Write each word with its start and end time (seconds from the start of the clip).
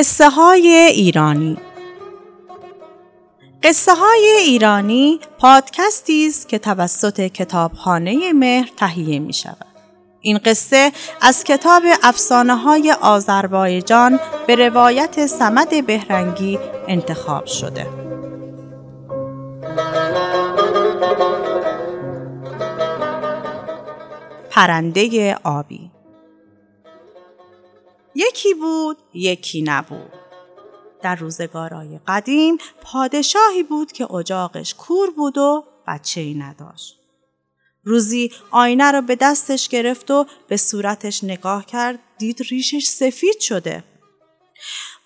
قصه 0.00 0.30
های 0.30 0.68
ایرانی 0.68 1.56
قصه 3.62 3.94
های 3.94 4.36
ایرانی 4.40 5.20
پادکستی 5.38 6.26
است 6.26 6.48
که 6.48 6.58
توسط 6.58 7.20
کتابخانه 7.20 8.32
مهر 8.32 8.68
تهیه 8.76 9.18
می 9.18 9.32
شود. 9.32 9.66
این 10.20 10.38
قصه 10.38 10.92
از 11.20 11.44
کتاب 11.44 11.82
افسانه 12.02 12.56
های 12.56 12.92
آذربایجان 12.92 14.20
به 14.46 14.54
روایت 14.54 15.26
سمد 15.26 15.86
بهرنگی 15.86 16.58
انتخاب 16.88 17.46
شده. 17.46 17.86
پرنده 24.50 25.34
آبی 25.44 25.89
یکی 28.14 28.54
بود 28.54 28.96
یکی 29.14 29.62
نبود 29.62 30.12
در 31.02 31.16
روزگارای 31.16 32.00
قدیم 32.06 32.58
پادشاهی 32.82 33.62
بود 33.62 33.92
که 33.92 34.12
اجاقش 34.12 34.74
کور 34.74 35.10
بود 35.10 35.38
و 35.38 35.64
بچه 35.86 36.20
ای 36.20 36.34
نداشت. 36.34 36.96
روزی 37.84 38.32
آینه 38.50 38.92
رو 38.92 39.02
به 39.02 39.16
دستش 39.16 39.68
گرفت 39.68 40.10
و 40.10 40.26
به 40.48 40.56
صورتش 40.56 41.24
نگاه 41.24 41.66
کرد 41.66 41.98
دید 42.18 42.42
ریشش 42.50 42.86
سفید 42.86 43.40
شده. 43.40 43.84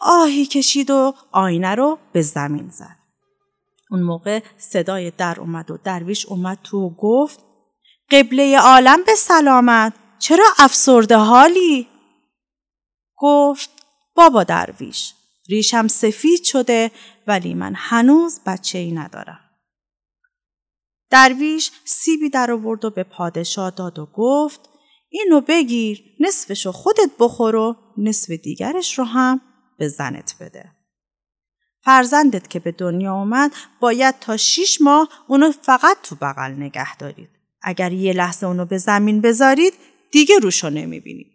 آهی 0.01 0.47
کشید 0.47 0.91
و 0.91 1.15
آینه 1.33 1.75
رو 1.75 1.99
به 2.13 2.23
زمین 2.23 2.69
زد. 2.69 2.97
اون 3.91 4.03
موقع 4.03 4.41
صدای 4.59 5.11
در 5.11 5.41
اومد 5.41 5.71
و 5.71 5.79
درویش 5.85 6.27
اومد 6.27 6.59
تو 6.65 6.79
و 6.79 6.91
گفت 6.91 7.41
قبله 8.11 8.59
عالم 8.59 9.05
به 9.07 9.15
سلامت 9.15 9.93
چرا 10.19 10.45
افسرده 10.59 11.17
حالی؟ 11.17 11.89
گفت 13.17 13.71
بابا 14.15 14.45
درویش 14.45 15.15
ریشم 15.49 15.89
سفید 15.89 16.45
شده 16.45 16.91
ولی 17.27 17.55
من 17.55 17.73
هنوز 17.77 18.41
بچه 18.47 18.79
ای 18.79 18.93
ندارم. 18.93 19.41
درویش 21.11 21.71
سیبی 21.85 22.31
در 22.31 22.51
آورد 22.51 22.85
و 22.85 22.91
به 22.91 23.03
پادشاه 23.03 23.71
داد 23.71 23.99
و 23.99 24.07
گفت 24.07 24.61
اینو 25.09 25.41
بگیر 25.41 26.05
نصفشو 26.21 26.73
خودت 26.73 27.11
بخور 27.19 27.57
و 27.57 27.77
نصف 27.99 28.31
دیگرش 28.31 28.99
رو 28.99 29.05
هم 29.05 29.41
به 29.79 29.89
زنت 29.89 30.35
بده. 30.41 30.71
فرزندت 31.85 32.51
که 32.51 32.61
به 32.61 32.73
دنیا 32.73 33.15
اومد 33.15 33.53
باید 33.81 34.19
تا 34.21 34.37
شیش 34.37 34.81
ماه 34.81 35.09
اونو 35.29 35.53
فقط 35.63 35.97
تو 36.03 36.15
بغل 36.15 36.51
نگه 36.51 36.97
دارید. 36.97 37.29
اگر 37.63 37.93
یه 37.93 38.13
لحظه 38.13 38.47
اونو 38.47 38.65
به 38.65 38.79
زمین 38.79 39.21
بذارید 39.21 39.75
دیگه 40.13 40.39
روشو 40.39 40.71
نمی‌بینید. 40.71 41.34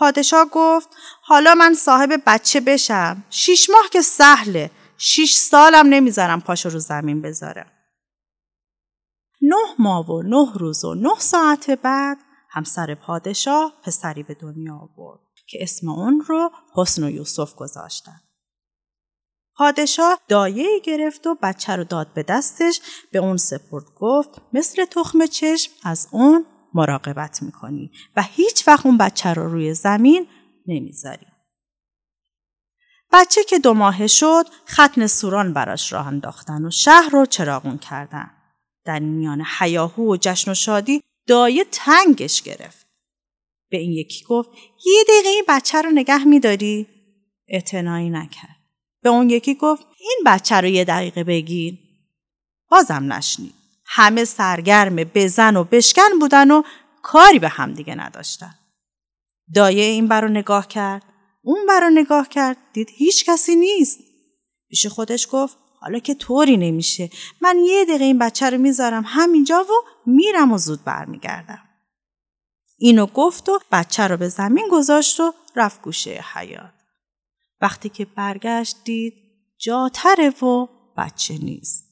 پادشاه 0.00 0.46
گفت 0.52 0.88
حالا 1.22 1.54
من 1.54 1.74
صاحب 1.74 2.22
بچه 2.26 2.60
بشم. 2.60 3.24
شیش 3.30 3.70
ماه 3.70 3.88
که 3.92 4.02
سهله. 4.02 4.70
شیش 4.98 5.36
سالم 5.36 5.86
نمی‌ذارم 5.86 6.40
پاشو 6.40 6.68
رو 6.68 6.78
زمین 6.78 7.22
بذاره. 7.22 7.66
نه 9.42 9.74
ماه 9.78 10.10
و 10.10 10.22
نه 10.22 10.52
روز 10.54 10.84
و 10.84 10.94
نه 10.94 11.18
ساعت 11.18 11.70
بعد 11.70 12.18
همسر 12.50 12.94
پادشاه 12.94 13.72
پسری 13.84 14.22
به 14.22 14.34
دنیا 14.34 14.74
آورد 14.74 15.20
که 15.46 15.58
اسم 15.60 15.88
اون 15.88 16.24
رو 16.26 16.50
حسن 16.74 17.04
و 17.04 17.10
یوسف 17.10 17.54
گذاشتن. 17.54 18.20
پادشاه 19.56 20.20
دایه 20.28 20.80
گرفت 20.84 21.26
و 21.26 21.36
بچه 21.42 21.76
رو 21.76 21.84
داد 21.84 22.12
به 22.14 22.22
دستش 22.22 22.80
به 23.12 23.18
اون 23.18 23.36
سپرد 23.36 23.84
گفت 24.00 24.30
مثل 24.52 24.84
تخم 24.84 25.26
چشم 25.26 25.72
از 25.84 26.08
اون 26.10 26.46
مراقبت 26.74 27.42
می‌کنی 27.42 27.90
و 28.16 28.22
هیچ 28.22 28.68
وقت 28.68 28.86
اون 28.86 28.98
بچه 28.98 29.34
رو 29.34 29.48
روی 29.48 29.74
زمین 29.74 30.26
نمی‌ذاری. 30.66 31.26
بچه 33.12 33.44
که 33.44 33.58
دو 33.58 33.74
ماه 33.74 34.06
شد 34.06 34.46
ختن 34.68 35.06
سوران 35.06 35.52
براش 35.52 35.92
راه 35.92 36.06
انداختن 36.06 36.64
و 36.64 36.70
شهر 36.70 37.10
رو 37.12 37.26
چراغون 37.26 37.78
کردن. 37.78 38.30
در 38.84 38.98
میان 38.98 39.44
حیاهو 39.58 40.12
و 40.12 40.16
جشن 40.20 40.50
و 40.50 40.54
شادی 40.54 41.00
دایه 41.26 41.64
تنگش 41.72 42.42
گرفت. 42.42 42.86
به 43.70 43.78
این 43.78 43.92
یکی 43.92 44.24
گفت 44.24 44.50
یه 44.86 45.04
دقیقه 45.08 45.28
این 45.28 45.44
بچه 45.48 45.82
رو 45.82 45.90
نگه 45.90 46.24
میداری؟ 46.24 46.86
اعتنایی 47.48 48.10
نکرد. 48.10 48.56
به 49.02 49.08
اون 49.08 49.30
یکی 49.30 49.54
گفت 49.54 49.86
این 49.98 50.18
بچه 50.26 50.56
رو 50.56 50.66
یه 50.66 50.84
دقیقه 50.84 51.24
بگیر. 51.24 51.78
بازم 52.70 53.12
نشنید. 53.12 53.59
همه 53.92 54.24
سرگرم 54.24 54.96
بزن 54.96 55.56
و 55.56 55.64
بشکن 55.64 56.18
بودن 56.20 56.50
و 56.50 56.62
کاری 57.02 57.38
به 57.38 57.48
هم 57.48 57.72
دیگه 57.72 57.94
نداشتن. 57.94 58.54
دایه 59.54 59.84
این 59.84 60.08
برا 60.08 60.28
نگاه 60.28 60.68
کرد. 60.68 61.02
اون 61.42 61.66
برا 61.66 61.88
نگاه 61.88 62.28
کرد. 62.28 62.56
دید 62.72 62.90
هیچ 62.90 63.24
کسی 63.24 63.56
نیست. 63.56 63.98
پیش 64.68 64.86
خودش 64.86 65.28
گفت 65.30 65.56
حالا 65.80 65.98
که 65.98 66.14
طوری 66.14 66.56
نمیشه 66.56 67.10
من 67.40 67.58
یه 67.58 67.84
دقیقه 67.84 68.04
این 68.04 68.18
بچه 68.18 68.50
رو 68.50 68.58
می‌ذارم 68.58 69.04
همینجا 69.06 69.62
و 69.64 69.88
میرم 70.06 70.52
و 70.52 70.58
زود 70.58 70.84
برمیگردم. 70.84 71.62
اینو 72.78 73.06
گفت 73.06 73.48
و 73.48 73.60
بچه 73.72 74.06
رو 74.06 74.16
به 74.16 74.28
زمین 74.28 74.68
گذاشت 74.70 75.20
و 75.20 75.34
رفت 75.56 75.82
گوشه 75.82 76.24
حیات. 76.34 76.72
وقتی 77.60 77.88
که 77.88 78.04
برگشت 78.04 78.76
دید 78.84 79.14
جاتره 79.58 80.30
و 80.30 80.66
بچه 80.96 81.38
نیست. 81.38 81.89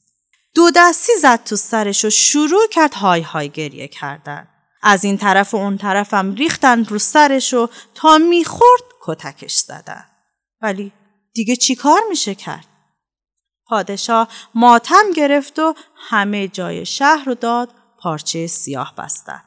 دو 0.58 0.70
دستی 0.76 1.12
زد 1.20 1.44
تو 1.44 1.56
سرش 1.56 2.04
و 2.04 2.10
شروع 2.10 2.66
کرد 2.70 2.94
های 2.94 3.20
های 3.20 3.48
گریه 3.48 3.88
کردن. 3.88 4.48
از 4.82 5.04
این 5.04 5.18
طرف 5.18 5.54
و 5.54 5.56
اون 5.56 5.78
طرفم 5.78 6.34
ریختن 6.34 6.84
رو 6.84 6.98
سرش 6.98 7.54
و 7.54 7.68
تا 7.94 8.18
می‌خورد 8.18 8.82
کتکش 9.00 9.54
زدن. 9.54 10.04
ولی 10.62 10.92
دیگه 11.34 11.56
چی 11.56 11.74
کار 11.74 12.00
میشه 12.08 12.34
کرد؟ 12.34 12.66
پادشاه 13.66 14.28
ماتم 14.54 15.12
گرفت 15.16 15.58
و 15.58 15.74
همه 16.08 16.48
جای 16.48 16.86
شهر 16.86 17.24
رو 17.24 17.34
داد 17.34 17.70
پارچه 17.98 18.46
سیاه 18.46 18.94
بستن. 18.98 19.42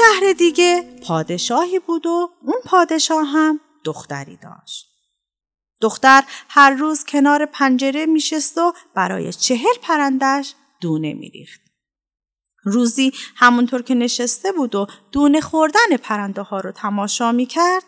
شهر 0.00 0.32
دیگه 0.32 1.00
پادشاهی 1.06 1.78
بود 1.78 2.06
و 2.06 2.30
اون 2.42 2.60
پادشاه 2.64 3.26
هم 3.26 3.60
دختری 3.84 4.36
داشت. 4.36 4.86
دختر 5.80 6.24
هر 6.48 6.70
روز 6.70 7.04
کنار 7.04 7.46
پنجره 7.46 8.06
میشست 8.06 8.58
و 8.58 8.72
برای 8.94 9.32
چهل 9.32 9.74
پرندش 9.82 10.54
دونه 10.80 11.14
میریخت. 11.14 11.60
روزی 12.64 13.12
همونطور 13.36 13.82
که 13.82 13.94
نشسته 13.94 14.52
بود 14.52 14.74
و 14.74 14.86
دونه 15.12 15.40
خوردن 15.40 15.96
پرنده 16.02 16.42
ها 16.42 16.60
رو 16.60 16.72
تماشا 16.72 17.32
می‌کرد 17.32 17.84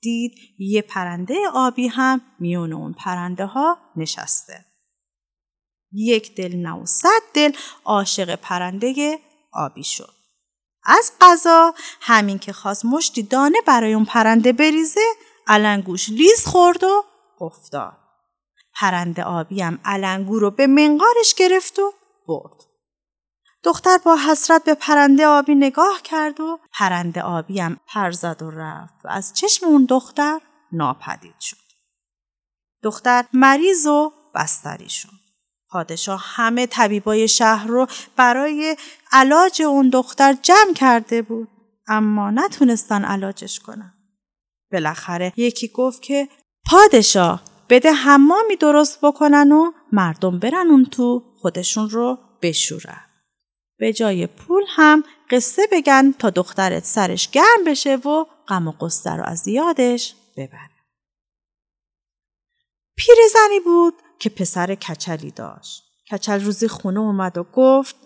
دید 0.00 0.32
یه 0.58 0.82
پرنده 0.82 1.34
آبی 1.54 1.88
هم 1.88 2.20
میون 2.38 2.72
اون 2.72 2.92
پرنده 2.92 3.46
ها 3.46 3.78
نشسته. 3.96 4.64
یک 5.92 6.34
دل 6.34 6.56
نه 6.56 6.84
صد 6.84 7.22
دل 7.34 7.52
عاشق 7.84 8.34
پرنده 8.34 9.18
آبی 9.52 9.84
شد. 9.84 10.17
از 10.88 11.12
قضا 11.20 11.74
همین 12.00 12.38
که 12.38 12.52
خواست 12.52 12.84
مشتی 12.84 13.22
دانه 13.22 13.58
برای 13.66 13.94
اون 13.94 14.04
پرنده 14.04 14.52
بریزه 14.52 15.00
علنگوش 15.46 16.08
لیز 16.08 16.46
خورد 16.46 16.84
و 16.84 17.04
افتاد. 17.40 17.96
پرنده 18.74 19.24
آبی 19.24 19.62
هم 19.62 19.78
علنگو 19.84 20.38
رو 20.38 20.50
به 20.50 20.66
منقارش 20.66 21.34
گرفت 21.34 21.78
و 21.78 21.92
برد. 22.28 22.64
دختر 23.62 23.98
با 24.04 24.16
حسرت 24.16 24.64
به 24.64 24.74
پرنده 24.74 25.26
آبی 25.26 25.54
نگاه 25.54 26.02
کرد 26.04 26.40
و 26.40 26.58
پرنده 26.72 27.22
آبی 27.22 27.60
هم 27.60 27.80
پر 27.86 28.10
زد 28.10 28.42
و 28.42 28.50
رفت 28.50 29.04
و 29.04 29.08
از 29.08 29.32
چشم 29.34 29.66
اون 29.66 29.84
دختر 29.84 30.40
ناپدید 30.72 31.40
شد. 31.40 31.56
دختر 32.82 33.24
مریض 33.32 33.86
و 33.86 34.12
بستری 34.34 34.88
شد. 34.88 35.27
پادشاه 35.70 36.22
همه 36.24 36.66
طبیبای 36.66 37.28
شهر 37.28 37.66
رو 37.66 37.86
برای 38.16 38.76
علاج 39.12 39.62
اون 39.62 39.88
دختر 39.88 40.32
جمع 40.42 40.74
کرده 40.74 41.22
بود 41.22 41.48
اما 41.88 42.30
نتونستن 42.30 43.04
علاجش 43.04 43.60
کنن. 43.60 43.94
بالاخره 44.72 45.32
یکی 45.36 45.68
گفت 45.68 46.02
که 46.02 46.28
پادشاه 46.70 47.42
بده 47.68 47.92
حمامی 47.92 48.56
درست 48.56 48.98
بکنن 49.02 49.52
و 49.52 49.72
مردم 49.92 50.38
برن 50.38 50.66
اون 50.70 50.84
تو 50.84 51.22
خودشون 51.36 51.90
رو 51.90 52.18
بشورن. 52.42 53.04
به 53.78 53.92
جای 53.92 54.26
پول 54.26 54.62
هم 54.68 55.04
قصه 55.30 55.62
بگن 55.72 56.12
تا 56.18 56.30
دخترت 56.30 56.84
سرش 56.84 57.30
گرم 57.30 57.64
بشه 57.66 57.96
و 57.96 58.24
غم 58.48 58.68
و 58.68 58.72
قصه 58.72 59.10
رو 59.10 59.24
از 59.24 59.48
یادش 59.48 60.14
ببره. 60.36 60.70
پیرزنی 62.96 63.60
بود 63.64 63.94
که 64.20 64.30
پسر 64.30 64.74
کچلی 64.74 65.30
داشت. 65.30 65.82
کچل 66.12 66.44
روزی 66.44 66.68
خونه 66.68 67.00
اومد 67.00 67.38
و 67.38 67.44
گفت 67.52 67.96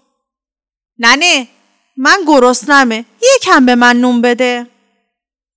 ننه 0.98 1.48
من 1.96 2.18
گرسنمه 2.26 3.04
یکم 3.36 3.66
به 3.66 3.74
من 3.74 3.96
نون 3.96 4.22
بده. 4.22 4.66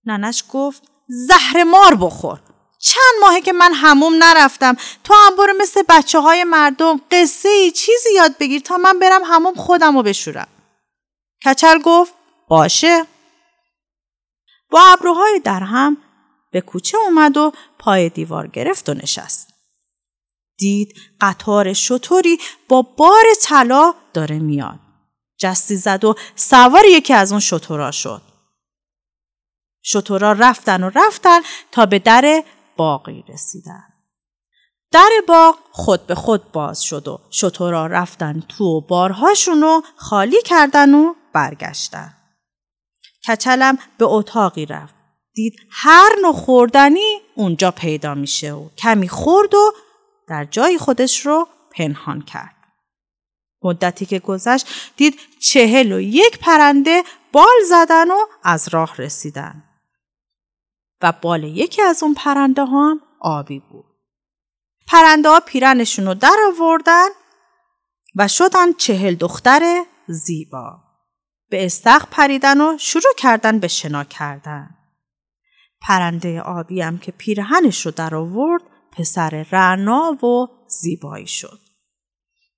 ننش 0.05 0.43
گفت 0.51 0.83
زهر 1.07 1.63
مار 1.63 1.95
بخور. 1.95 2.39
چند 2.79 3.21
ماهه 3.21 3.41
که 3.41 3.53
من 3.53 3.73
هموم 3.73 4.23
نرفتم. 4.23 4.75
تو 5.03 5.13
هم 5.13 5.35
برو 5.35 5.53
مثل 5.59 5.83
بچه 5.89 6.19
های 6.19 6.43
مردم 6.43 7.01
قصه 7.11 7.49
ای 7.49 7.71
چیزی 7.71 8.13
یاد 8.15 8.37
بگیر 8.37 8.61
تا 8.61 8.77
من 8.77 8.99
برم 8.99 9.21
هموم 9.25 9.53
خودم 9.53 9.97
رو 9.97 10.03
بشورم. 10.03 10.47
کچل 11.45 11.79
گفت 11.81 12.13
باشه. 12.47 13.05
با 14.69 14.81
ابروهای 14.81 15.39
در 15.39 15.59
هم 15.59 15.97
به 16.51 16.61
کوچه 16.61 16.97
اومد 16.97 17.37
و 17.37 17.51
پای 17.79 18.09
دیوار 18.09 18.47
گرفت 18.47 18.89
و 18.89 18.93
نشست. 18.93 19.54
دید 20.57 20.95
قطار 21.21 21.73
شطوری 21.73 22.37
با 22.69 22.81
بار 22.81 23.23
طلا 23.41 23.93
داره 24.13 24.39
میاد. 24.39 24.79
جستی 25.37 25.75
زد 25.75 26.05
و 26.05 26.15
سوار 26.35 26.85
یکی 26.85 27.13
از 27.13 27.31
اون 27.31 27.39
شطورا 27.39 27.91
شد. 27.91 28.21
شطورا 29.81 30.31
رفتن 30.31 30.83
و 30.83 30.91
رفتن 30.95 31.39
تا 31.71 31.85
به 31.85 31.99
در 31.99 32.43
باقی 32.77 33.23
رسیدن. 33.29 33.83
در 34.91 35.09
باغ 35.27 35.55
خود 35.71 36.07
به 36.07 36.15
خود 36.15 36.51
باز 36.51 36.83
شد 36.83 37.07
و 37.07 37.19
شطورا 37.29 37.87
رفتن 37.87 38.43
تو 38.49 38.63
و 38.63 38.81
بارهاشون 38.81 39.61
رو 39.61 39.83
خالی 39.95 40.41
کردن 40.41 40.93
و 40.93 41.13
برگشتن. 41.33 42.13
کچلم 43.27 43.77
به 43.97 44.05
اتاقی 44.05 44.65
رفت. 44.65 44.95
دید 45.33 45.55
هر 45.71 46.09
نوع 46.21 46.33
خوردنی 46.33 47.21
اونجا 47.35 47.71
پیدا 47.71 48.15
میشه 48.15 48.53
و 48.53 48.69
کمی 48.77 49.09
خورد 49.09 49.53
و 49.53 49.73
در 50.27 50.45
جای 50.45 50.77
خودش 50.77 51.25
رو 51.25 51.47
پنهان 51.71 52.21
کرد. 52.21 52.55
مدتی 53.63 54.05
که 54.05 54.19
گذشت 54.19 54.67
دید 54.95 55.19
چهل 55.39 55.91
و 55.91 55.99
یک 55.99 56.39
پرنده 56.39 57.03
بال 57.31 57.63
زدن 57.69 58.11
و 58.11 58.17
از 58.43 58.67
راه 58.67 58.95
رسیدن. 58.97 59.63
و 61.01 61.11
بال 61.21 61.43
یکی 61.43 61.81
از 61.81 62.03
اون 62.03 62.13
پرنده 62.13 62.65
ها 62.65 62.89
هم 62.89 63.01
آبی 63.19 63.59
بود. 63.59 63.85
پرنده 64.87 65.29
ها 65.29 65.39
پیرنشون 65.39 66.05
رو 66.05 66.13
در 66.13 66.37
آوردن 66.47 67.07
و 68.15 68.27
شدن 68.27 68.73
چهل 68.73 69.15
دختر 69.15 69.85
زیبا. 70.07 70.79
به 71.49 71.65
استخ 71.65 72.05
پریدن 72.11 72.61
و 72.61 72.77
شروع 72.77 73.13
کردن 73.17 73.59
به 73.59 73.67
شنا 73.67 74.03
کردن. 74.03 74.69
پرنده 75.81 76.41
آبی 76.41 76.81
هم 76.81 76.97
که 76.97 77.11
پیرهنش 77.11 77.85
رو 77.85 77.91
در 77.91 78.15
آورد 78.15 78.63
پسر 78.97 79.45
رعنا 79.51 80.25
و 80.25 80.47
زیبایی 80.67 81.27
شد. 81.27 81.59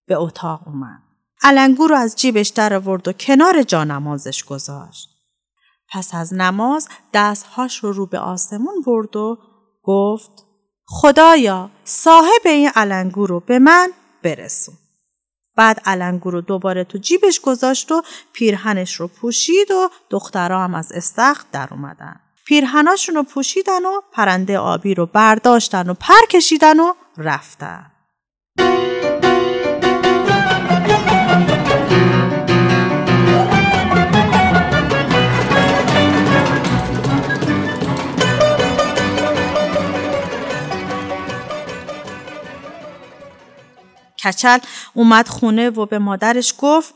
به 0.07 0.15
اتاق 0.15 0.67
اومد. 0.67 1.01
علنگو 1.41 1.87
رو 1.87 1.95
از 1.95 2.15
جیبش 2.15 2.47
در 2.47 2.73
آورد 2.73 3.07
و 3.07 3.13
کنار 3.13 3.63
جانمازش 3.63 4.43
گذاشت. 4.43 5.09
پس 5.89 6.15
از 6.15 6.33
نماز 6.33 6.89
دستهاش 7.13 7.83
رو 7.83 7.91
رو 7.91 8.05
به 8.05 8.19
آسمون 8.19 8.81
برد 8.85 9.15
و 9.15 9.37
گفت 9.83 10.31
خدایا 10.85 11.69
صاحب 11.83 12.41
این 12.45 12.69
علنگو 12.75 13.27
رو 13.27 13.39
به 13.39 13.59
من 13.59 13.91
برسون. 14.23 14.75
بعد 15.55 15.81
علنگو 15.85 16.31
رو 16.31 16.41
دوباره 16.41 16.83
تو 16.83 16.97
جیبش 16.97 17.39
گذاشت 17.39 17.91
و 17.91 18.01
پیرهنش 18.33 18.93
رو 18.93 19.07
پوشید 19.07 19.71
و 19.71 19.89
دخترها 20.09 20.63
هم 20.63 20.75
از 20.75 20.91
استخر 20.91 21.45
در 21.51 21.67
اومدن. 21.71 22.19
پیرهناشون 22.47 23.15
رو 23.15 23.23
پوشیدن 23.23 23.85
و 23.85 24.01
پرنده 24.11 24.59
آبی 24.59 24.95
رو 24.95 25.05
برداشتن 25.05 25.89
و 25.89 25.93
پر 25.93 26.25
کشیدن 26.29 26.79
و 26.79 26.93
رفتن. 27.17 27.91
کچل 44.23 44.59
اومد 44.93 45.27
خونه 45.27 45.69
و 45.69 45.85
به 45.85 45.99
مادرش 45.99 46.53
گفت 46.57 46.93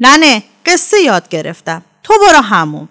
ننه 0.00 0.42
قصه 0.66 0.96
یاد 1.00 1.28
گرفتم 1.28 1.82
تو 2.02 2.14
برو 2.18 2.42
همون 2.42 2.88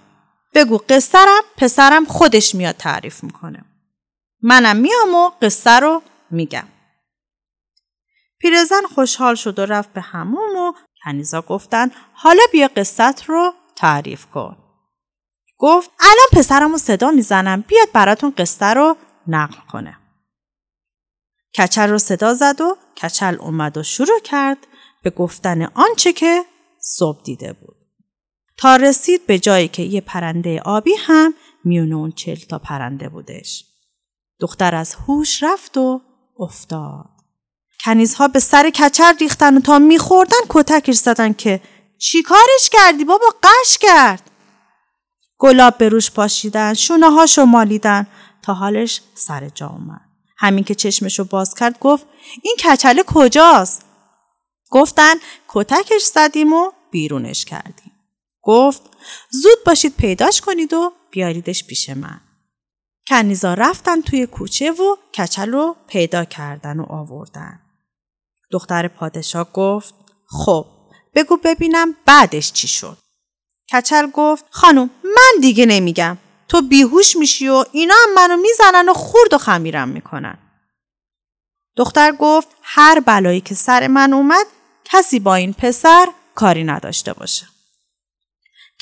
بگو 0.56 0.78
قصرم 0.90 1.42
پسرم 1.58 2.06
خودش 2.06 2.56
میاد 2.56 2.76
تعریف 2.76 3.24
می‌کنه. 3.24 3.66
منم 4.42 4.76
میام 4.76 5.16
و 5.16 5.30
قصه 5.42 5.80
رو 5.80 6.02
میگم. 6.32 6.68
پیرزن 8.40 8.82
خوشحال 8.96 9.36
شد 9.36 9.60
و 9.60 9.66
رفت 9.66 9.94
به 9.94 10.02
هموم 10.02 10.56
و 10.56 10.74
کنیزا 11.04 11.42
گفتن 11.42 11.92
حالا 12.14 12.42
بیا 12.52 12.70
قصت 12.76 13.24
رو 13.24 13.54
تعریف 13.76 14.26
کن. 14.26 14.58
گفت 15.58 15.92
الان 16.00 16.28
پسرم 16.32 16.72
رو 16.72 16.78
صدا 16.78 17.12
می‌زنم 17.12 17.62
بیاد 17.62 17.92
براتون 17.94 18.34
قصه 18.38 18.66
رو 18.66 18.98
نقل 19.28 19.60
کنه. 19.72 19.98
کچل 21.58 21.90
رو 21.90 21.98
صدا 21.98 22.34
زد 22.34 22.62
و 22.62 22.78
کچل 23.04 23.38
اومد 23.40 23.78
و 23.78 23.84
شروع 23.84 24.20
کرد 24.20 24.68
به 25.04 25.10
گفتن 25.10 25.62
آنچه 25.64 26.14
که 26.14 26.46
صبح 26.80 27.24
دیده 27.24 27.54
بود. 27.54 27.75
تا 28.58 28.76
رسید 28.76 29.26
به 29.26 29.40
جایی 29.40 29.68
که 29.68 29.84
یه 29.84 30.02
پرنده 30.02 30.62
آبی 30.66 30.94
هم 31.00 31.34
میون 31.64 31.94
اون 31.94 32.12
چل 32.12 32.36
تا 32.36 32.60
پرنده 32.60 33.10
بودش. 33.10 33.66
دختر 34.40 34.76
از 34.76 34.96
هوش 34.96 35.44
رفت 35.44 35.78
و 35.78 36.02
افتاد. 36.40 37.10
کنیزها 37.86 38.28
به 38.28 38.40
سر 38.40 38.70
کچل 38.70 39.18
ریختن 39.18 39.58
و 39.58 39.60
تا 39.60 39.80
میخوردن 39.80 40.38
کتکش 40.50 40.96
زدن 40.96 41.34
که 41.34 41.62
چی 41.98 42.24
کارش 42.24 42.70
کردی 42.72 43.06
بابا 43.06 43.26
قش 43.44 43.78
کرد. 43.78 44.32
گلاب 45.38 45.78
به 45.78 45.90
روش 45.90 46.12
پاشیدن 46.12 46.74
شونه 46.74 47.12
هاشو 47.12 47.46
مالیدن 47.46 48.08
تا 48.42 48.54
حالش 48.54 49.02
سر 49.14 49.50
جا 49.50 49.68
اومد. 49.68 50.02
همین 50.38 50.64
که 50.64 50.76
چشمشو 50.76 51.24
باز 51.24 51.54
کرد 51.54 51.80
گفت 51.80 52.06
این 52.42 52.56
کچله 52.60 53.04
کجاست؟ 53.08 53.86
گفتن 54.70 55.14
کتکش 55.48 56.04
زدیم 56.04 56.54
و 56.54 56.72
بیرونش 56.92 57.46
کردیم. 57.46 57.85
گفت 58.46 58.82
زود 59.30 59.64
باشید 59.66 59.96
پیداش 59.96 60.42
کنید 60.42 60.74
و 60.74 60.94
بیاریدش 61.12 61.64
پیش 61.64 61.90
من. 61.90 62.22
کنیزا 63.08 63.54
رفتن 63.54 64.02
توی 64.02 64.28
کوچه 64.28 64.72
و 64.72 64.96
کچل 65.18 65.52
رو 65.52 65.76
پیدا 65.88 66.26
کردن 66.26 66.80
و 66.80 66.86
آوردن. 66.90 67.60
دختر 68.52 68.88
پادشاه 68.88 69.52
گفت 69.54 69.94
خب 70.28 70.66
بگو 71.16 71.38
ببینم 71.38 71.96
بعدش 72.06 72.52
چی 72.52 72.68
شد. 72.68 72.98
کچل 73.74 74.12
گفت 74.12 74.46
خانم 74.50 74.90
من 75.04 75.42
دیگه 75.42 75.66
نمیگم. 75.66 76.18
تو 76.48 76.62
بیهوش 76.62 77.16
میشی 77.16 77.48
و 77.48 77.66
اینا 77.72 77.96
هم 78.04 78.14
منو 78.14 78.38
می‌زنن 78.38 78.90
و 78.90 78.94
خورد 78.94 79.34
و 79.34 79.38
خمیرم 79.38 79.90
می‌کنن. 79.90 80.38
دختر 81.76 82.12
گفت 82.12 82.48
هر 82.62 83.00
بلایی 83.00 83.42
که 83.42 83.56
سر 83.56 83.88
من 83.88 84.14
اومد 84.14 84.46
کسی 84.86 85.20
با 85.20 85.36
این 85.36 85.54
پسر 85.54 86.08
کاری 86.36 86.64
نداشته 86.64 87.14
باشه. 87.14 87.55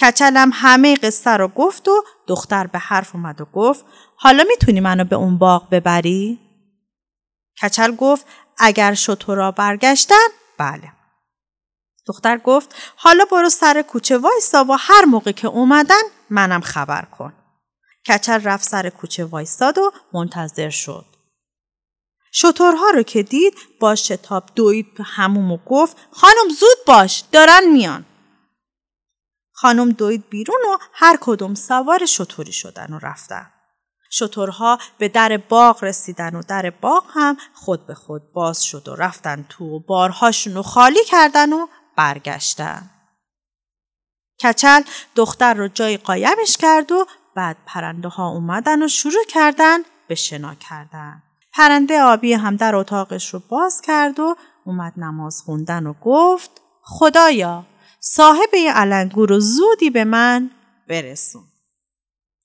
کچلم 0.01 0.51
همه 0.53 0.95
قصه 0.95 1.29
رو 1.29 1.47
گفت 1.47 1.87
و 1.87 2.03
دختر 2.27 2.67
به 2.67 2.79
حرف 2.79 3.15
اومد 3.15 3.41
و 3.41 3.45
گفت 3.45 3.85
حالا 4.15 4.43
می‌تونی 4.47 4.79
منو 4.79 5.03
به 5.03 5.15
اون 5.15 5.37
باغ 5.37 5.69
ببری؟ 5.69 6.39
کچل 7.61 7.95
گفت 7.95 8.25
اگر 8.57 8.93
شطورا 8.93 9.51
برگشتن 9.51 10.27
بله. 10.57 10.91
دختر 12.07 12.37
گفت 12.37 12.75
حالا 12.95 13.25
برو 13.31 13.49
سر 13.49 13.81
کوچه 13.81 14.17
وایسا 14.17 14.65
و 14.69 14.77
هر 14.79 15.05
موقع 15.05 15.31
که 15.31 15.47
اومدن 15.47 16.01
منم 16.29 16.61
خبر 16.61 17.05
کن. 17.05 17.33
کچل 18.07 18.43
رفت 18.43 18.63
سر 18.63 18.89
کوچه 18.89 19.25
وایستاد 19.25 19.77
و 19.77 19.91
منتظر 20.13 20.69
شد. 20.69 21.05
شطورها 22.31 22.89
رو 22.89 23.03
که 23.03 23.23
دید 23.23 23.53
با 23.79 23.95
شتاب 23.95 24.43
دوید 24.55 24.87
هموم 25.05 25.51
و 25.51 25.57
گفت 25.65 25.97
خانم 26.11 26.49
زود 26.59 26.77
باش 26.87 27.23
دارن 27.31 27.61
میان. 27.73 28.05
خانم 29.53 29.91
دوید 29.91 30.29
بیرون 30.29 30.61
و 30.73 30.77
هر 30.93 31.17
کدوم 31.21 31.55
سوار 31.55 32.05
شطوری 32.05 32.51
شدن 32.51 32.93
و 32.93 32.99
رفتن. 32.99 33.49
شطورها 34.09 34.79
به 34.97 35.07
در 35.07 35.37
باغ 35.37 35.83
رسیدن 35.83 36.35
و 36.35 36.41
در 36.47 36.69
باغ 36.69 37.03
هم 37.09 37.37
خود 37.53 37.87
به 37.87 37.93
خود 37.93 38.33
باز 38.33 38.63
شد 38.63 38.87
و 38.87 38.95
رفتن 38.95 39.45
تو 39.49 39.65
و 39.65 39.79
بارهاشون 39.79 40.53
رو 40.53 40.63
خالی 40.63 41.05
کردن 41.05 41.53
و 41.53 41.67
برگشتن. 41.95 42.89
کچل 44.43 44.81
دختر 45.15 45.53
رو 45.53 45.67
جای 45.67 45.97
قایمش 45.97 46.57
کرد 46.57 46.91
و 46.91 47.05
بعد 47.35 47.57
پرنده 47.65 48.07
ها 48.07 48.27
اومدن 48.27 48.83
و 48.83 48.87
شروع 48.87 49.25
کردن 49.29 49.79
به 50.07 50.15
شنا 50.15 50.55
کردن. 50.55 51.23
پرنده 51.53 52.01
آبی 52.01 52.33
هم 52.33 52.55
در 52.55 52.75
اتاقش 52.75 53.33
رو 53.33 53.41
باز 53.49 53.81
کرد 53.81 54.19
و 54.19 54.35
اومد 54.65 54.93
نماز 54.97 55.41
خوندن 55.45 55.87
و 55.87 55.93
گفت 56.01 56.51
خدایا 56.81 57.65
صاحب 58.05 58.49
علنگو 58.73 59.25
رو 59.25 59.39
زودی 59.39 59.89
به 59.89 60.03
من 60.03 60.51
برسون. 60.87 61.43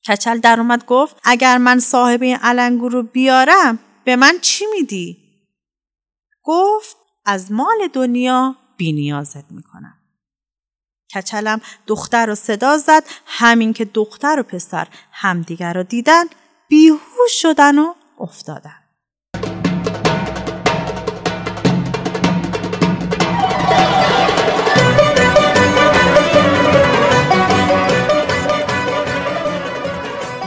کچل 0.09 0.39
در 0.39 0.61
اومد 0.61 0.85
گفت 0.87 1.17
اگر 1.25 1.59
من 1.59 1.79
صاحب 1.79 2.23
این 2.23 2.37
علنگو 2.37 2.89
رو 2.89 3.03
بیارم 3.03 3.79
به 4.05 4.17
من 4.17 4.39
چی 4.43 4.65
میدی؟ 4.67 5.17
گفت 6.43 6.97
از 7.25 7.53
مال 7.53 7.89
دنیا 7.93 8.57
بینیازت 8.77 9.51
می‌کنم. 9.51 9.99
کچلم 11.15 11.61
دختر 11.87 12.27
رو 12.27 12.35
صدا 12.35 12.79
زد 12.79 13.05
همین 13.27 13.73
که 13.73 13.85
دختر 13.85 14.41
و 14.41 14.43
پسر 14.43 14.89
همدیگر 15.13 15.73
رو 15.73 15.83
دیدن 15.83 16.25
بیهوش 16.69 17.33
شدن 17.33 17.79
و 17.79 17.95
افتادن. 18.19 18.88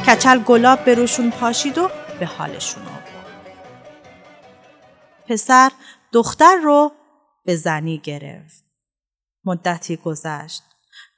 کچل 0.08 0.40
گلاب 0.40 0.86
به 0.86 0.96
روشون 0.96 1.32
پاشید 1.32 1.78
و 1.78 1.90
به 2.20 2.26
حالشون 2.26 2.84
آورد. 2.84 3.36
پسر 5.28 5.72
دختر 6.12 6.56
رو 6.56 6.92
به 7.46 7.56
زنی 7.56 7.98
گرفت. 7.98 8.64
مدتی 9.46 9.98
گذشت. 9.98 10.64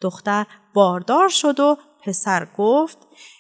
دختر 0.01 0.45
باردار 0.73 1.29
شد 1.29 1.59
و 1.59 1.77
پسر 2.05 2.47
گفت 2.57 2.97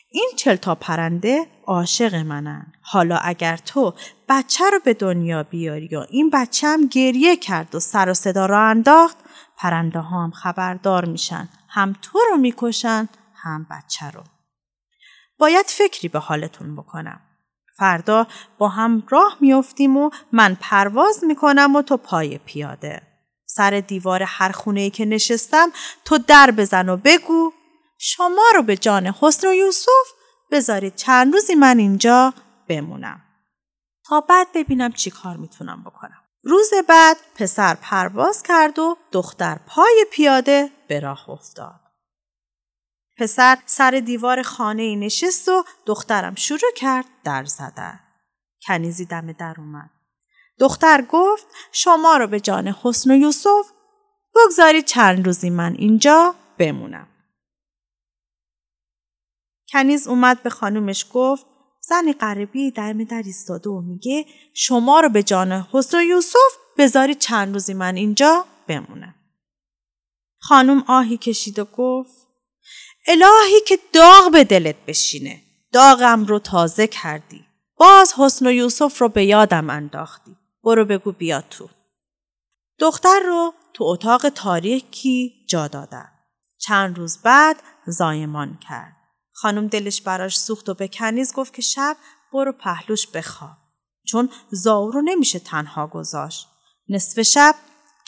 این 0.09 0.31
چل 0.37 0.55
تا 0.55 0.75
پرنده 0.75 1.47
عاشق 1.67 2.15
منن. 2.15 2.73
حالا 2.81 3.17
اگر 3.17 3.57
تو 3.57 3.93
بچه 4.29 4.69
رو 4.69 4.79
به 4.85 4.93
دنیا 4.93 5.43
بیاری 5.43 5.95
و 5.95 6.05
این 6.09 6.29
بچه 6.29 6.67
هم 6.67 6.87
گریه 6.87 7.35
کرد 7.35 7.75
و 7.75 7.79
سر 7.79 8.09
و 8.09 8.13
صدا 8.13 8.45
را 8.45 8.67
انداخت 8.69 9.17
پرنده 9.57 9.99
ها 9.99 10.23
هم 10.23 10.31
خبردار 10.31 11.05
میشن. 11.05 11.49
هم 11.69 11.95
تو 12.01 12.19
رو 12.31 12.37
می‌کشن 12.37 13.09
هم 13.35 13.67
بچه 13.71 14.09
رو. 14.09 14.23
باید 15.43 15.65
فکری 15.65 16.07
به 16.07 16.19
حالتون 16.19 16.75
بکنم. 16.75 17.21
فردا 17.77 18.27
با 18.57 18.67
هم 18.67 19.03
راه 19.09 19.37
میافتیم 19.39 19.97
و 19.97 20.09
من 20.31 20.57
پرواز 20.61 21.23
می‌کنم 21.23 21.75
و 21.75 21.81
تو 21.81 21.97
پای 21.97 22.37
پیاده. 22.37 23.01
سر 23.45 23.83
دیوار 23.87 24.23
هر 24.23 24.51
خونه 24.51 24.81
ای 24.81 24.89
که 24.89 25.05
نشستم 25.05 25.71
تو 26.05 26.17
در 26.17 26.51
بزن 26.51 26.89
و 26.89 26.97
بگو 26.97 27.51
شما 27.97 28.43
رو 28.55 28.63
به 28.63 28.77
جان 28.77 29.07
حسن 29.07 29.47
و 29.47 29.53
یوسف 29.53 30.07
بذارید 30.51 30.95
چند 30.95 31.33
روزی 31.33 31.55
من 31.55 31.77
اینجا 31.77 32.33
بمونم. 32.67 33.21
تا 34.05 34.21
بعد 34.21 34.47
ببینم 34.55 34.91
چی 34.91 35.11
کار 35.11 35.37
می‌تونم 35.37 35.83
بکنم. 35.83 36.21
روز 36.43 36.69
بعد 36.87 37.17
پسر 37.35 37.77
پرواز 37.81 38.43
کرد 38.43 38.79
و 38.79 38.97
دختر 39.11 39.59
پای 39.67 40.05
پیاده 40.11 40.69
به 40.87 40.99
راه 40.99 41.29
افتاد. 41.29 41.82
پسر 43.17 43.57
سر 43.65 43.91
دیوار 44.05 44.41
خانه 44.41 44.95
نشست 44.95 45.49
و 45.49 45.63
دخترم 45.85 46.35
شروع 46.35 46.71
کرد 46.75 47.05
در 47.23 47.45
زدن. 47.45 47.99
کنیزی 48.67 49.05
دم 49.05 49.31
در 49.31 49.55
اومد. 49.57 49.89
دختر 50.59 51.05
گفت 51.09 51.47
شما 51.71 52.17
رو 52.17 52.27
به 52.27 52.39
جان 52.39 52.67
حسن 52.67 53.11
و 53.11 53.15
یوسف 53.15 53.71
بگذارید 54.35 54.85
چند 54.85 55.25
روزی 55.25 55.49
من 55.49 55.75
اینجا 55.77 56.35
بمونم. 56.57 57.07
کنیز 59.71 60.07
اومد 60.07 60.43
به 60.43 60.49
خانومش 60.49 61.05
گفت 61.13 61.45
زنی 61.81 62.13
غریبی 62.13 62.71
در 62.71 62.93
در 62.93 63.23
ایستاده 63.25 63.69
و 63.69 63.81
میگه 63.81 64.25
شما 64.53 64.99
رو 64.99 65.09
به 65.09 65.23
جان 65.23 65.51
حسن 65.51 65.97
و 65.97 66.03
یوسف 66.03 66.57
بذارید 66.77 67.19
چند 67.19 67.53
روزی 67.53 67.73
من 67.73 67.95
اینجا 67.95 68.45
بمونم. 68.67 69.15
خانم 70.39 70.83
آهی 70.87 71.17
کشید 71.17 71.59
و 71.59 71.65
گفت 71.65 72.22
الهی 73.07 73.61
که 73.67 73.79
داغ 73.93 74.31
به 74.31 74.43
دلت 74.43 74.75
بشینه. 74.87 75.41
داغم 75.71 76.25
رو 76.25 76.39
تازه 76.39 76.87
کردی. 76.87 77.45
باز 77.77 78.13
حسن 78.13 78.47
و 78.47 78.51
یوسف 78.51 79.01
رو 79.01 79.09
به 79.09 79.25
یادم 79.25 79.69
انداختی. 79.69 80.35
برو 80.63 80.85
بگو 80.85 81.11
بیا 81.11 81.41
تو. 81.41 81.69
دختر 82.79 83.19
رو 83.25 83.53
تو 83.73 83.83
اتاق 83.83 84.29
تاریکی 84.29 85.45
جا 85.49 85.67
دادن. 85.67 86.09
چند 86.57 86.97
روز 86.97 87.17
بعد 87.23 87.63
زایمان 87.87 88.59
کرد. 88.69 88.95
خانم 89.31 89.67
دلش 89.67 90.01
براش 90.01 90.39
سوخت 90.39 90.69
و 90.69 90.73
به 90.73 90.87
کنیز 90.87 91.33
گفت 91.33 91.53
که 91.53 91.61
شب 91.61 91.97
برو 92.33 92.51
پهلوش 92.51 93.07
بخواب. 93.07 93.57
چون 94.07 94.29
زاو 94.51 94.91
رو 94.91 95.01
نمیشه 95.01 95.39
تنها 95.39 95.87
گذاشت. 95.87 96.47
نصف 96.89 97.21
شب 97.21 97.55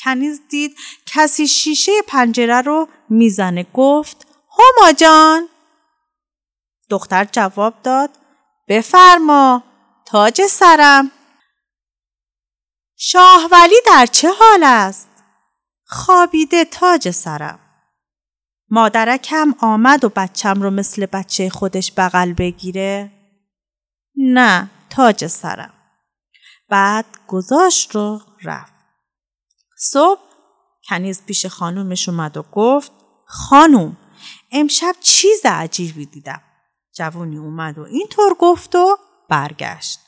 کنیز 0.03 0.41
دید 0.49 0.77
کسی 1.05 1.47
شیشه 1.47 1.91
پنجره 2.07 2.61
رو 2.61 2.87
می‌زنه 3.09 3.65
گفت 3.73 4.24
هما 4.59 4.91
جان. 4.91 5.49
دختر 6.89 7.25
جواب 7.31 7.73
داد 7.83 8.09
بفرما 8.67 9.63
تاج 10.05 10.41
سرم. 10.41 11.11
شاه 12.97 13.49
ولی 13.51 13.75
در 13.85 14.05
چه 14.05 14.29
حال 14.39 14.63
است؟ 14.63 15.09
خوابیده 15.85 16.65
تاج 16.65 17.09
سرم. 17.09 17.59
مادرکم 18.69 19.55
آمد 19.59 20.05
و 20.05 20.09
بچم 20.09 20.61
رو 20.61 20.69
مثل 20.69 21.05
بچه 21.05 21.49
خودش 21.49 21.91
بغل 21.97 22.33
بگیره؟ 22.33 23.11
نه 24.15 24.69
تاج 24.89 25.27
سرم. 25.27 25.73
بعد 26.69 27.05
گذاشت 27.27 27.95
رو 27.95 28.21
رفت. 28.43 28.73
صبح 29.77 30.21
کنیز 30.89 31.25
پیش 31.25 31.45
خانومش 31.45 32.09
اومد 32.09 32.37
و 32.37 32.43
گفت 32.51 32.91
خانوم 33.25 33.97
امشب 34.51 34.95
چیز 35.01 35.41
عجیبی 35.45 36.05
دیدم. 36.05 36.41
جوونی 36.95 37.37
اومد 37.37 37.77
و 37.77 37.81
اینطور 37.81 38.33
گفت 38.39 38.75
و 38.75 38.97
برگشت. 39.29 39.99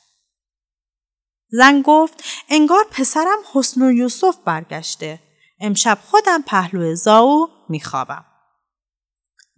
زن 1.49 1.81
گفت 1.81 2.23
انگار 2.49 2.85
پسرم 2.91 3.37
حسن 3.53 3.81
و 3.81 3.91
یوسف 3.91 4.37
برگشته. 4.45 5.19
امشب 5.59 5.97
خودم 6.05 6.41
پهلو 6.41 6.95
زاو 6.95 7.49
میخوابم. 7.69 8.25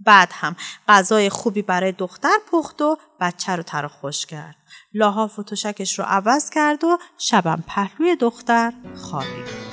بعد 0.06 0.30
هم 0.34 0.56
غذای 0.88 1.30
خوبی 1.30 1.62
برای 1.62 1.92
دختر 1.92 2.38
پخت 2.52 2.82
و 2.82 2.98
بچه 3.20 3.56
رو 3.56 3.64
تر 3.64 3.88
خوش 3.88 4.26
کرد. 4.26 4.56
لاحاف 4.94 5.40
و 5.40 5.44
تشکش 5.44 6.00
رو 6.00 6.06
عوض 6.06 6.50
کرد 6.50 6.84
و 6.84 6.98
شبم 7.18 7.64
پهلوی 7.68 8.16
دختر 8.16 8.74
خوابید. 8.96 9.69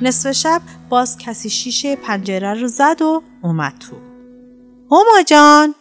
نصف 0.00 0.32
شب 0.32 0.62
باز 0.88 1.18
کسی 1.18 1.50
شیشه 1.50 1.96
پنجره 1.96 2.54
رو 2.54 2.68
زد 2.68 3.02
و 3.02 3.22
اومد 3.42 3.78
تو. 3.78 3.96
هما 4.90 5.22
جان 5.26 5.74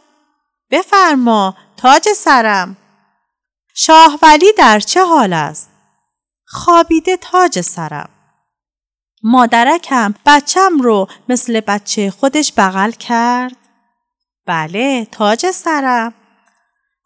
بفرما 0.72 1.56
تاج 1.78 2.08
سرم 2.16 2.78
شاه 3.74 4.20
ولی 4.22 4.54
در 4.58 4.80
چه 4.80 5.06
حال 5.06 5.34
است؟ 5.34 5.70
خوابیده 6.46 7.18
تاج 7.18 7.62
سرم 7.62 8.10
مادرکم 9.24 10.14
بچم 10.26 10.82
رو 10.82 11.08
مثل 11.30 11.60
بچه 11.60 12.12
خودش 12.12 12.54
بغل 12.58 12.92
کرد؟ 12.92 13.58
بله 14.46 15.06
تاج 15.12 15.52
سرم 15.52 16.14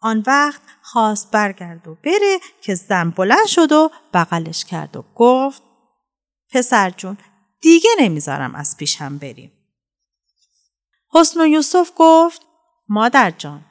آن 0.00 0.22
وقت 0.26 0.60
خواست 0.82 1.30
برگرد 1.30 1.88
و 1.88 1.94
بره 1.94 2.40
که 2.60 2.74
زن 2.74 3.10
بلند 3.10 3.46
شد 3.46 3.72
و 3.72 3.90
بغلش 4.14 4.64
کرد 4.64 4.96
و 4.96 5.04
گفت 5.14 5.69
پسر 6.52 6.90
جون 6.90 7.18
دیگه 7.60 7.90
نمی‌ذارم 7.98 8.54
از 8.54 8.76
پیشم 8.76 9.18
بریم. 9.18 9.52
حسن 11.12 11.40
و 11.40 11.46
یوسف 11.46 11.92
گفت 11.96 12.42
مادر 12.88 13.30
جان 13.30 13.64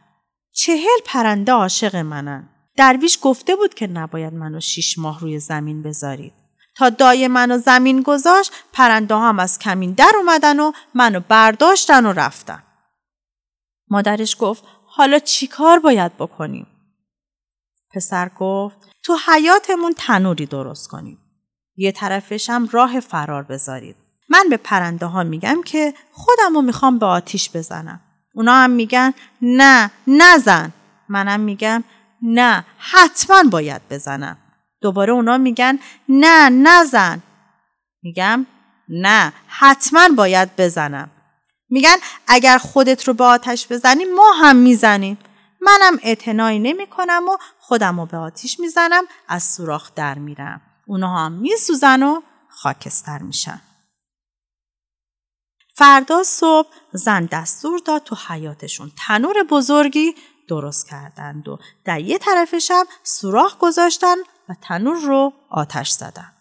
چهل 0.51 0.99
پرنده 1.05 1.51
عاشق 1.51 1.95
منن. 1.95 2.49
درویش 2.75 3.19
گفته 3.21 3.55
بود 3.55 3.73
که 3.73 3.87
نباید 3.87 4.33
منو 4.33 4.59
شیش 4.59 4.97
ماه 4.97 5.19
روی 5.19 5.39
زمین 5.39 5.81
بذارید. 5.83 6.33
تا 6.75 6.89
دای 6.89 7.27
منو 7.27 7.57
زمین 7.57 8.01
گذاشت 8.01 8.51
پرنده 8.73 9.15
هم 9.15 9.39
از 9.39 9.59
کمین 9.59 9.91
در 9.91 10.11
اومدن 10.15 10.59
و 10.59 10.71
منو 10.93 11.19
برداشتن 11.19 12.05
و 12.05 12.13
رفتن. 12.13 12.63
مادرش 13.89 14.35
گفت 14.39 14.63
حالا 14.85 15.19
چی 15.19 15.47
کار 15.47 15.79
باید 15.79 16.17
بکنیم؟ 16.17 16.67
پسر 17.93 18.29
گفت 18.39 18.77
تو 19.03 19.17
حیاتمون 19.27 19.93
تنوری 19.97 20.45
درست 20.45 20.87
کنیم. 20.87 21.28
یه 21.79 21.91
طرفش 21.91 22.49
هم 22.49 22.69
راه 22.71 22.99
فرار 22.99 23.43
بذارید. 23.43 23.95
من 24.29 24.45
به 24.49 24.57
پرنده 24.57 25.05
ها 25.05 25.23
میگم 25.23 25.61
که 25.65 25.93
خودم 26.11 26.55
رو 26.55 26.61
می‌خوام 26.61 26.99
به 26.99 27.05
آتیش 27.05 27.49
بزنم. 27.53 27.99
اونا 28.33 28.53
هم 28.53 28.69
میگن 28.69 29.13
نه 29.41 29.91
نزن. 30.07 30.71
منم 31.09 31.39
میگم 31.39 31.83
نه 32.21 32.65
حتما 32.77 33.43
باید 33.51 33.81
بزنم. 33.89 34.37
دوباره 34.81 35.13
اونا 35.13 35.37
میگن 35.37 35.79
نه 36.09 36.49
نزن. 36.49 37.21
میگم 38.03 38.45
نه 38.89 39.33
حتما 39.47 40.09
باید 40.17 40.55
بزنم. 40.55 41.09
میگن 41.69 41.97
اگر 42.27 42.57
خودت 42.57 43.07
رو 43.07 43.13
به 43.13 43.23
آتش 43.23 43.67
بزنی 43.67 44.05
ما 44.05 44.31
هم 44.31 44.55
می‌زنیم. 44.55 45.17
منم 45.61 45.99
اعتنایی 46.03 46.59
نمی 46.59 46.87
کنم 46.87 47.23
و 47.29 47.37
خودم 47.59 47.99
رو 47.99 48.05
به 48.05 48.17
آتیش 48.17 48.59
می‌زنم 48.59 49.03
از 49.27 49.43
سوراخ 49.43 49.91
در 49.95 50.17
میرم. 50.17 50.61
اونها 50.89 51.25
هم 51.25 51.31
میسوزن 51.31 52.03
و 52.03 52.21
خاکستر 52.49 53.17
میشن. 53.17 53.61
فردا 55.75 56.23
صبح 56.23 56.69
زن 56.93 57.25
دستور 57.25 57.79
داد 57.79 58.03
تو 58.03 58.15
حیاتشون 58.27 58.91
تنور 59.07 59.43
بزرگی 59.43 60.15
درست 60.47 60.89
کردند 60.89 61.47
و 61.47 61.59
در 61.85 61.99
یه 61.99 62.17
طرفش 62.17 62.71
هم 62.71 62.85
سوراخ 63.03 63.57
گذاشتن 63.57 64.15
و 64.49 64.55
تنور 64.61 64.95
رو 64.95 65.33
آتش 65.49 65.89
زدن. 65.89 66.33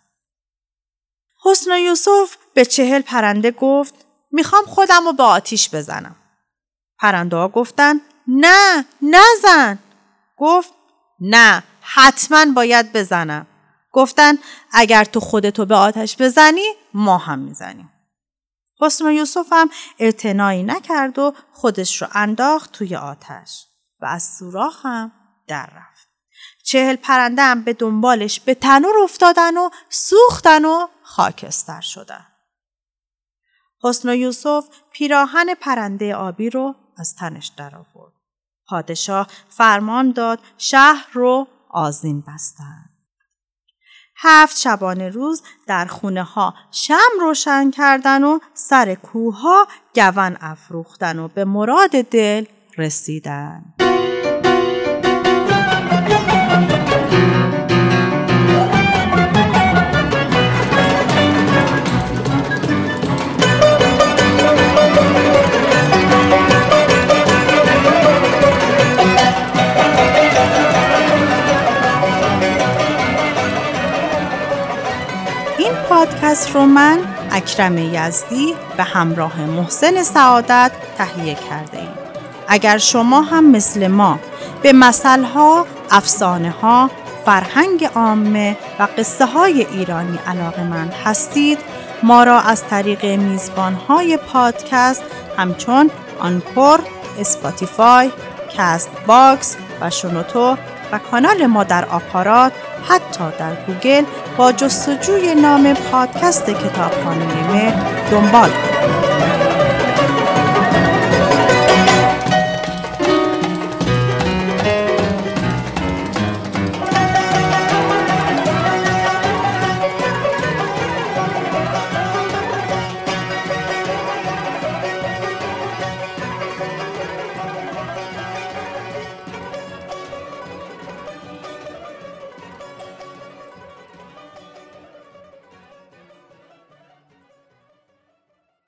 حسن 1.44 1.78
یوسف 1.78 2.36
به 2.54 2.64
چهل 2.64 3.02
پرنده 3.02 3.50
گفت 3.50 3.94
می‌خوام 4.32 4.64
خودم 4.64 5.04
رو 5.04 5.12
به 5.12 5.22
آتیش 5.22 5.74
بزنم. 5.74 6.16
پرنده 6.98 7.36
ها 7.36 7.48
گفتن 7.48 8.00
نه 8.26 8.84
نزن. 9.02 9.78
گفت 10.36 10.72
نه 11.20 11.62
حتما 11.80 12.44
باید 12.52 12.92
بزنم. 12.92 13.46
گفتن 13.92 14.38
اگر 14.72 15.04
تو 15.04 15.20
خودتو 15.20 15.66
به 15.66 15.74
آتش 15.74 16.16
بزنی 16.16 16.74
ما 16.94 17.18
هم 17.18 17.38
می‌زنیم. 17.38 17.90
حسن 18.80 19.10
یوسف 19.10 19.46
هم 19.52 19.70
اعتنایی 19.98 20.62
نکرد 20.62 21.18
و 21.18 21.34
خودش 21.52 22.02
رو 22.02 22.08
انداخت 22.12 22.72
توی 22.72 22.96
آتش 22.96 23.66
و 24.00 24.06
از 24.06 24.22
سوراخ 24.38 24.86
هم 24.86 25.12
در 25.46 25.66
رفت. 25.66 26.08
چهل 26.64 26.96
پرنده 26.96 27.42
هم 27.42 27.64
به 27.64 27.72
دنبالش 27.72 28.40
به 28.40 28.54
تنور 28.54 28.98
افتادن 29.02 29.56
و 29.56 29.70
سوختن 29.88 30.64
و 30.64 30.86
خاکستر 31.02 31.80
شدن. 31.80 32.26
حسن 33.82 34.08
یوسف 34.08 34.68
پیراهن 34.92 35.54
پرنده 35.54 36.14
آبی 36.14 36.50
رو 36.50 36.74
از 36.96 37.14
تنش 37.14 37.46
در 37.46 37.76
آورد. 37.76 38.12
پادشاه 38.66 39.28
فرمان 39.48 40.12
داد 40.12 40.40
شهر 40.58 41.06
رو 41.12 41.46
آزین 41.70 42.20
بستن. 42.20 42.87
هفت 44.20 44.56
شبانه 44.56 45.08
روز 45.08 45.42
در 45.66 45.84
خونه 45.84 46.22
ها 46.22 46.54
شم 46.70 47.20
روشن 47.20 47.70
کردن 47.70 48.24
و 48.24 48.38
سر 48.54 48.94
کوه 48.94 49.40
ها 49.40 49.66
گون 49.94 50.36
افروختن 50.40 51.18
و 51.18 51.28
به 51.28 51.44
مراد 51.44 51.90
دل 51.90 52.44
رسیدن. 52.78 53.64
پادکست 75.88 76.54
رو 76.54 76.66
من 76.66 76.98
اکرم 77.30 77.78
یزدی 77.78 78.54
به 78.76 78.82
همراه 78.82 79.40
محسن 79.40 80.02
سعادت 80.02 80.72
تهیه 80.98 81.34
کرده 81.34 81.78
ایم. 81.78 81.88
اگر 82.48 82.78
شما 82.78 83.22
هم 83.22 83.50
مثل 83.50 83.86
ما 83.86 84.18
به 84.62 84.72
مسئله 84.72 85.64
افسانه 85.90 86.50
ها، 86.50 86.90
فرهنگ 87.24 87.84
عامه 87.94 88.56
و 88.78 88.88
قصه 88.98 89.26
های 89.26 89.66
ایرانی 89.66 90.18
علاقه‌مند 90.26 90.88
هستید 91.04 91.58
ما 92.02 92.24
را 92.24 92.40
از 92.40 92.64
طریق 92.64 93.04
میزبان 93.04 93.74
های 93.74 94.16
پادکست 94.16 95.02
همچون 95.38 95.90
Anchor، 96.20 96.80
Spotify، 97.18 98.10
Castbox 98.56 99.56
و 99.80 99.90
شنوتو 99.90 100.56
و 100.92 100.98
کانال 100.98 101.46
ما 101.46 101.64
در 101.64 101.84
آپارات 101.84 102.52
حتی 102.88 103.24
در 103.38 103.54
گوگل 103.66 104.04
با 104.36 104.52
جستجوی 104.52 105.34
نام 105.34 105.74
پادکست 105.74 106.46
کتابخانه 106.46 107.52
مهر 107.52 108.10
دنبال 108.10 108.50
کنید. 108.50 109.07